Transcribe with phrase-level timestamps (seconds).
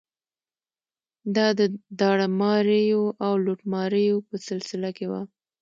[1.35, 1.61] دا د
[1.99, 5.21] داړه ماریو او لوټماریو په سلسله کې وه.